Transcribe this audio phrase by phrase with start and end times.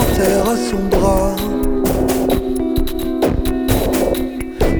[0.00, 1.36] à son bras.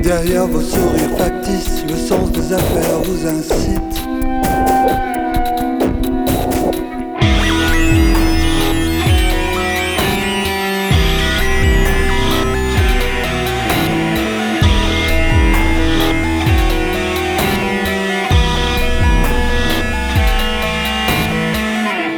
[0.03, 3.81] Derrière vos sourires factices, le sens des affaires vous incite.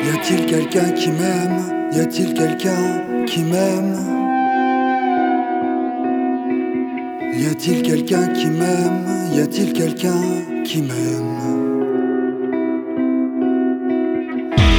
[0.05, 1.54] Y a-t-il quelqu'un qui m'aime?
[1.95, 3.95] Y a-t-il quelqu'un qui m'aime?
[7.33, 9.07] Y a-t-il quelqu'un qui m'aime?
[9.33, 10.21] Y a-t-il quelqu'un
[10.65, 11.39] qui m'aime?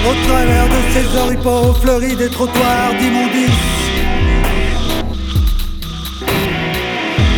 [0.10, 3.50] Au travers de ces oripeaux fleuris des trottoirs d'immondices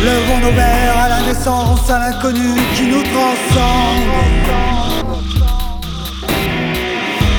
[0.04, 4.87] Levons nos verres à la naissance, à l'inconnu qui nous transcende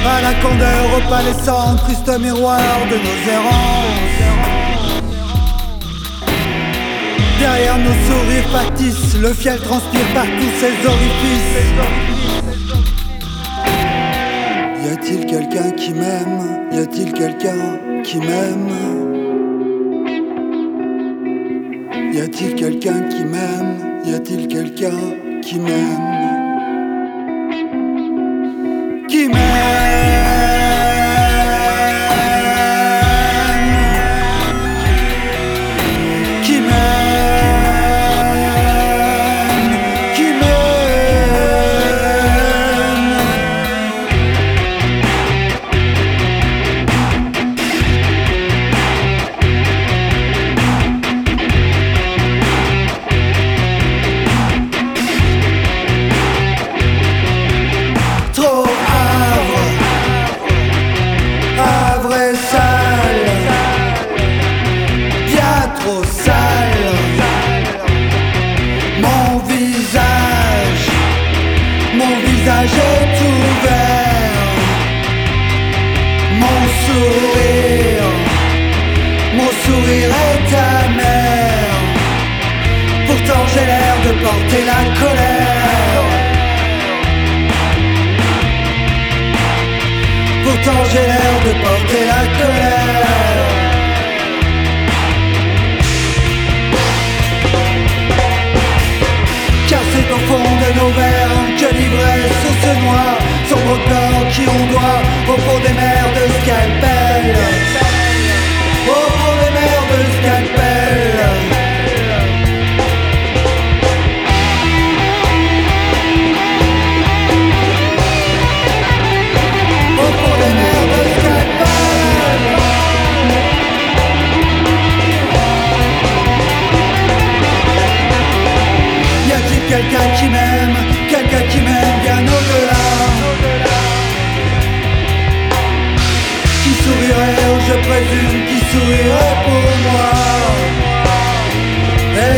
[0.05, 4.19] à la candeur opalescente, triste miroir de nos errances.
[7.39, 11.69] Derrière nos sourires factices, le fiel transpire par tous ses orifices.
[14.83, 16.67] Y a-t-il quelqu'un qui m'aime?
[16.71, 18.69] Y a-t-il quelqu'un qui m'aime?
[22.13, 24.01] Y a-t-il quelqu'un qui m'aime?
[24.05, 24.91] Y a-t-il quelqu'un
[25.41, 26.19] Qui m'aime?
[76.89, 78.09] Sourire.
[79.37, 81.69] Mon sourire est amer.
[83.07, 86.05] Pourtant j'ai l'air de porter la colère.
[90.45, 93.09] Pourtant j'ai l'air de porter la colère.
[99.69, 103.13] Car c'est au fond de nos verres que l'ivresse se noie.
[103.49, 104.97] Sombre corps qui ondoie
[105.27, 106.08] au fond des mers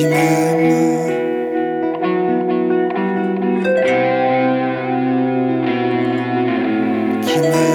[0.00, 0.16] 決め
[0.56, 1.10] る
[7.22, 7.69] 決